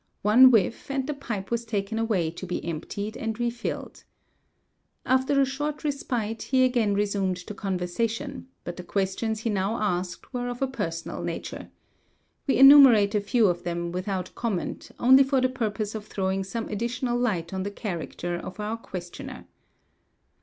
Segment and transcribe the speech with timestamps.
[0.23, 4.03] One whiff, and the pipe was taken away to be emptied and refilled.
[5.05, 10.33] After a short respite he again resumed the conversation, but the questions he now asked
[10.33, 11.69] were of a personal nature.
[12.47, 16.67] We enumerate a few of them, without comment, only for the purpose of throwing some
[16.69, 19.45] additional light on the character of our questioner.